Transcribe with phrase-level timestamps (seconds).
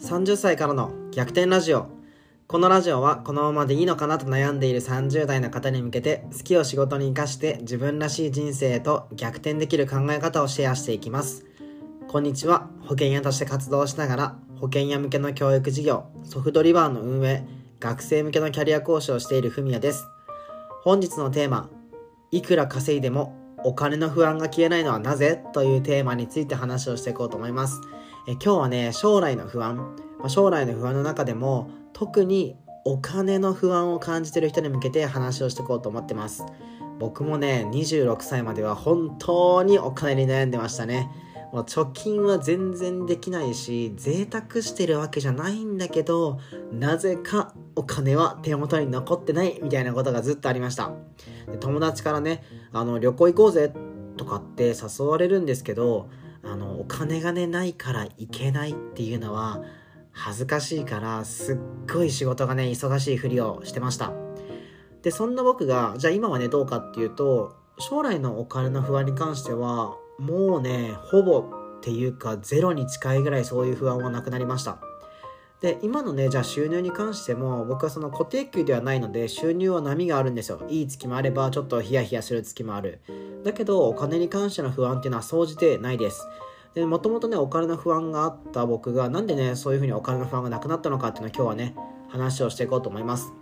[0.00, 1.86] 30歳からの逆転ラジオ。
[2.46, 11.46] このラジオはこのままでいいのかなと悩んでいる30代の方に向けて好きを仕事に生かして自分らしい人生へと逆転できる考え方をシェアしていきます。
[12.08, 12.68] こんにちは。
[12.82, 17.46] 保険屋として活動しながら保険屋向けの教育事業ソフトリバーの運営
[17.80, 20.06] 学生向けのキャリア講師をしているふみやです。
[20.84, 21.70] 本日のテーマ
[22.30, 23.34] いくら稼いでも
[23.64, 25.42] お金の不安が消えないのはなぜ？
[25.54, 27.80] というテーマについて話をしていこうと思います。
[28.28, 29.76] え今日はね将来の不安、
[30.18, 36.44] まあ、将来の不安の中でも特にお金の不安を感じてる人に向けて話をしていこうと思ってます。
[36.98, 41.10] 僕もね26歳までは本当にお金に悩んでましたね。
[41.52, 46.40] もう貯金は全然できないし贅沢してるわけじゃないんだけど
[46.72, 50.92] なぜかお金は手元に残ってないみたいなことがずっとありました。
[51.50, 53.72] で友達からねあの旅行行こうぜ
[54.16, 56.08] とかって誘われるんですけど
[56.46, 59.62] あのお金がねないから行けないっていうのは
[60.12, 61.58] 恥ずかしいからすっ
[61.92, 64.12] ごい仕事がね忙しいふりをしてました。
[65.02, 71.38] でそんな僕がじゃあ今はねどうかっていうと将来のお金の不安に関してはもうねほぼ
[71.78, 74.78] っていうかゼロに近いぐらいそういう不安はなくなりました。
[75.60, 80.60] で今のねじゃあ収入に関しても僕はその固定給ではないので収入は波があるんですよ。
[80.68, 83.00] いい月もあればちょっとヒヤヒヤする月もある。
[83.42, 86.26] だけどお金に関しての不安っていうのは総じてないです。
[86.74, 91.74] でもともとねお金の不安があった僕がなんでねそういうふうにお金の不安がなくなったのかっていうのを今日はね
[92.08, 93.32] 話をしていこうと思います。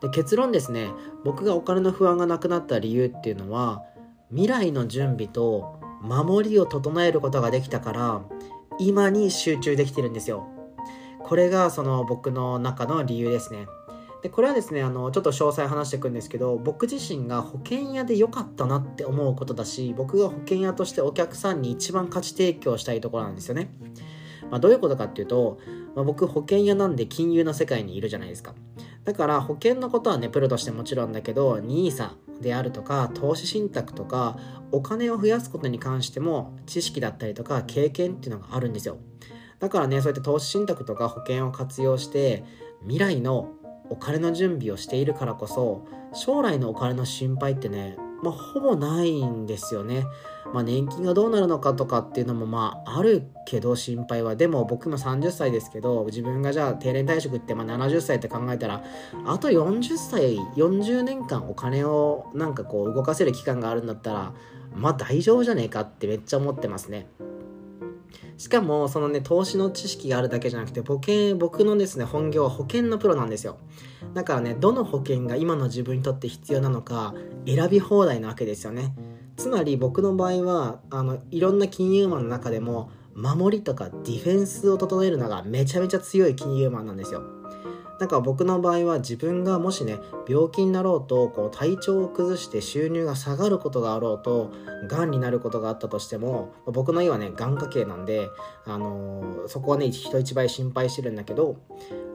[0.00, 0.90] で結論ですね。
[1.24, 3.82] 僕がお金の不安がなくなった理由っていうのは
[4.30, 8.22] 未来の準備と守りを整えることができたから
[8.78, 10.53] 今に集中できてるんですよ。
[11.24, 13.66] これがその僕の中の理由ですね。
[14.22, 23.70] でこれはですねあのちょっと詳細話していくんですけど僕自身が保険屋で良かったなって思うことだし僕が保険屋としてお客さんに一番価値提供したいところなんですよね、
[24.50, 25.58] まあ、どういうことかっていうと、
[25.94, 28.54] まあ、僕保険屋なんで金融の世界にいるじゃないですか。
[29.04, 34.38] だから保険のことはねプロとしてもちろんだけど NISA であるとか投資信託とか
[34.72, 38.96] お金を増やすことに関しても知識だったりとか経験っていうのがあるんですよ。
[39.60, 42.44] だからねそうやって投資信託とか保険を活用して
[42.82, 43.52] 未来の
[43.90, 50.06] お金の準備をしているからこそ将来のお金の心配ってね、まあ、ほぼないんですよね。
[50.52, 58.84] まあ、年金がどうなるのかとかっていうのもまああるけど心配はでも僕も30歳ですけど自分がじゃあ定年退職ってまあ70歳って考えたら
[59.26, 64.32] あと40歳40年間お金をなんかこう動かせる期間があるんだったら
[64.72, 67.08] まあ大丈夫じゃねえかってめっちゃ思ってますね。
[68.36, 73.58] しかもそのね投資の知識があるだけじゃなくて保険僕のですね本業は保険のプロなんですよ。
[74.14, 77.14] だからねどの保険が今の自分にとって必要なのか
[77.46, 78.94] 選び放題なわけですよね。
[79.36, 87.22] つまり僕の場合はあのいろんな金融マンの中でも守りとかディフェンスを整えるのがめちゃめちゃ強い金融マンなんですよ。
[88.04, 89.98] なんか僕の場合は自分がもしね
[90.28, 94.52] 病気になろうとこう体調を崩して収入が下がることがあろうと
[94.90, 98.28] がんになることがあったとしても僕の家はねがん家系なんで、
[98.66, 101.56] あのー、そこはね人一倍心配してるんだけど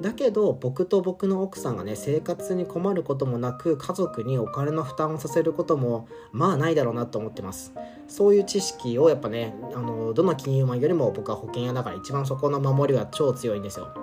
[0.00, 7.74] だけど僕と僕の奥さんがね生活に困ることもなく家族にお金の負担をさせることもまあないだろうなと思ってます。
[8.08, 13.94] そういう知識をやっぱね、あの、どの金融マンよりも僕は保険屋だから一番そこの守りは超強いんですよ。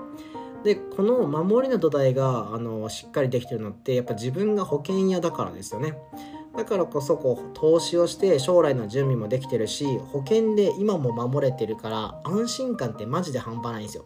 [0.64, 5.98] でこの守りの土台があのしっかりできてるのってやっぱ自分が保険屋だからですよね。
[6.56, 14.06] だからこそこう投資をして将来の準備もできてるし保険で今も守れてるから安心感ってマジで半端ないんですよ。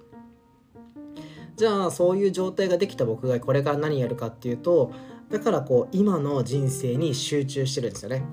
[1.56, 4.92] じゃあそういう状態ができた僕がこれから何やるかっていうと
[5.30, 8.24] だからこう今の人生に集中してるんですよね。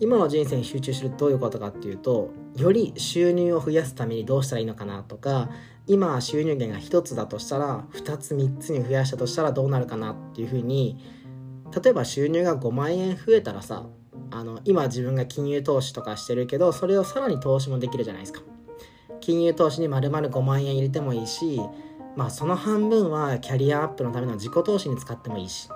[0.00, 5.50] 今の人生に集中するどういうことかっていうとより収入を増やすためにどうしたらいいのかなとか
[5.86, 10.98] 今収入源が1つだとしたら2つ3つに増やしたとしたらどうなるかなっていうふうに
[11.82, 13.86] 例えば収入が5万円増えたらさ
[14.30, 18.42] あの今自分が金融投資とかしてるけどそれをさらに投資もできるじゃないですか。
[19.20, 21.60] 金融投資に丸々5万円入れてもいいし
[22.16, 25.68] まあその半分はキャリアアップのための自己投資に使ってもいいし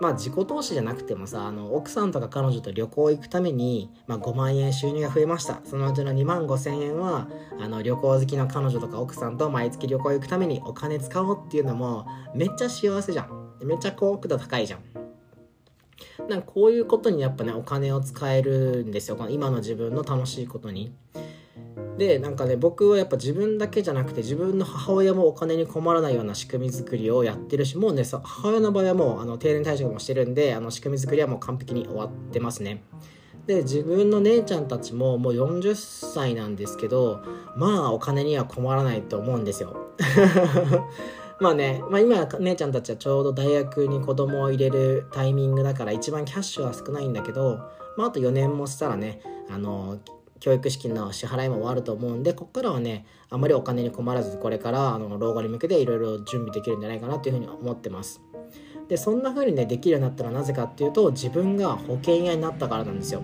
[0.00, 5.60] まあ自己投資じゃなくてもさあの奥さんとか彼女と旅行行くために、まあ、5万円収入が増えました。
[5.64, 7.28] そのうちの2万5千円は
[7.60, 13.46] あの旅行好きの彼女とか奥さんと毎月旅行行くためにお金使おうっていうのもめっちゃ幸せじゃん。
[13.64, 14.80] めっちゃ幸福度高いじゃん。
[16.28, 19.16] なんかこういうことにやっぱねお金を使えるんですよ。
[19.16, 20.92] この今の自分の楽しいことに。
[21.98, 32.82] でなんかね僕はやっぱ自分だけじゃなくて自分の母親もお金に困らないような仕組み作りをやってるしもうね母親の場合はもうあの定年退職もしてるんであの仕組み作りはもう完璧に終わってますね。
[33.46, 37.22] で自分の姉ちゃんたちももう40歳なんですけど
[37.56, 39.76] まあお金には困らないと思うんですよ。
[41.38, 47.58] まあね、まあ、今姉ちゃんたちはちょうど大学に子供を入れるタイミングだから一番キャッシュは少ないんだけど、
[47.98, 49.20] まあ、あと4年もしたらね
[49.50, 49.98] あの
[50.40, 58.20] 教育資金の支払いも終わると思うんでここからはねあまりお金に困らずこれからあの老後に向けていろいろ準備できるんじゃないかなっていうふうに思ってます。
[58.88, 63.22] でそんな風にねできるようになったらなぜかっていうと自分が保険屋になったからなんですよ。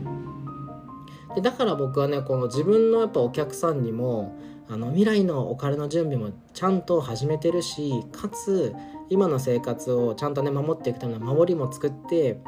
[1.34, 4.36] でだから僕はねこの自分のやっぱお客さんにも
[4.68, 8.74] あの未来のお金の準備もちゃんと始めてるしかつ
[9.08, 12.40] 今の生活をちゃんとね守っていくための守りも作って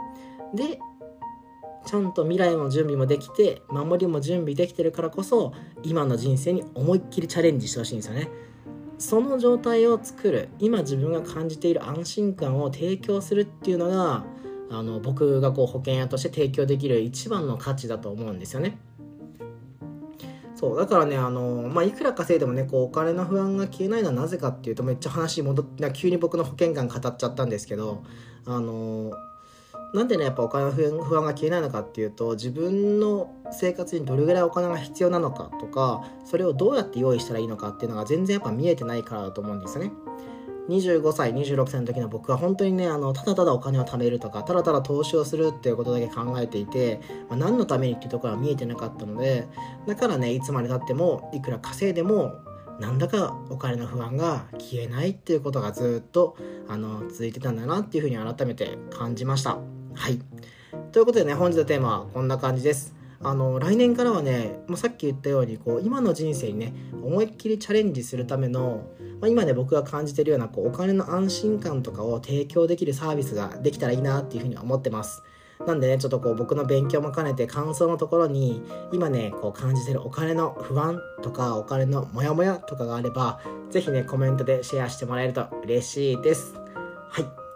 [0.55, 0.79] で
[1.87, 5.53] ちゃんと未来の準備もできて守りも準備できてるからこそ
[5.83, 8.29] 今の人生に思いっきりチャレンジしてほしいんですよね
[8.99, 14.25] その状態を作る今自分が感じている安心感を提供するっていうのが
[14.71, 18.79] あの僕がこう保険屋として提供できる一番の価値だと思うんですよね。
[20.55, 28.05] そうだからねあの、まあ、いくら稼いでもねこうお金の不安が消えないのはなぜかっていうとめっちゃ話戻って急に僕の保険感語っちゃったんですけど
[28.47, 29.13] あの
[29.95, 39.93] なんでねやっぱお金の不安が消えないのかっていうと自分の生活にどれぐらいお金が必要なのかとかそれをどうやって用意したらいいのかっていうのが全然やっぱ見えてないからだと思うんですよね。
[40.69, 49.47] 25歳26歳の時の僕は本当にねあのただただお金を貯めるとかただただ投資をするっていうことだけ考えていて、まあ、何のためにっていうところは見えてなかったので
[49.87, 52.41] だからねいつまでたってもいくら稼いでも
[52.81, 56.35] なんだかお金の不安が消えないっていうことがずっと
[56.67, 59.59] あの続いてたんだなっていうふうに改めて感じました
[59.95, 60.21] はい。
[60.93, 62.95] ということでね本日のテーマはこんな感じです。
[63.23, 68.83] あの来年からはねもうさっき言ったようにこう今の人生にね思いっきりチャレンジするための、
[69.21, 75.23] まあ、今ね僕が感じてるようなこうお金の安心感とかを提供できるサービスができたらいいなっていうふうに思ってます。
[75.67, 78.63] なんでねちょっとこう僕の勉強も兼ねて感想のところに
[78.93, 86.64] 今ねこう感じてるお金の不安とかお金のモヤモヤとかがあれば是非ねコメントでシェアしてもらえると嬉しいです。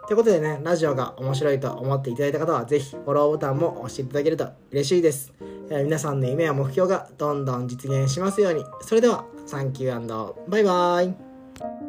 [0.09, 5.31] ということでね、ラジオが面白いと思っていただいた方は、ぜひフォローボタンも押していただけると嬉しいです。
[5.69, 8.65] え皆さんの夢や目標がどんどん実現しますように。
[8.81, 11.88] それでは、サンキューバイバーイ。